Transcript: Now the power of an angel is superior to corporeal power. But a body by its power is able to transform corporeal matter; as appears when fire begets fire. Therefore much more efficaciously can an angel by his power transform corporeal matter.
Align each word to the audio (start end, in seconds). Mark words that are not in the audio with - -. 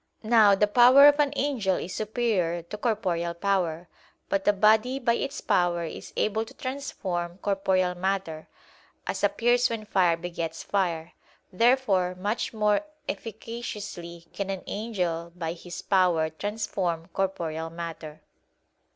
Now 0.23 0.55
the 0.55 0.65
power 0.65 1.05
of 1.05 1.19
an 1.19 1.31
angel 1.35 1.75
is 1.75 1.93
superior 1.93 2.63
to 2.63 2.77
corporeal 2.79 3.35
power. 3.35 3.87
But 4.29 4.47
a 4.47 4.51
body 4.53 4.97
by 4.97 5.13
its 5.13 5.41
power 5.41 5.83
is 5.83 6.11
able 6.17 6.43
to 6.45 6.55
transform 6.55 7.37
corporeal 7.37 7.93
matter; 7.93 8.47
as 9.05 9.23
appears 9.23 9.69
when 9.69 9.85
fire 9.85 10.17
begets 10.17 10.63
fire. 10.63 11.13
Therefore 11.53 12.15
much 12.15 12.51
more 12.51 12.81
efficaciously 13.07 14.25
can 14.33 14.49
an 14.49 14.63
angel 14.65 15.33
by 15.35 15.53
his 15.53 15.83
power 15.83 16.31
transform 16.31 17.09
corporeal 17.09 17.69
matter. 17.69 18.21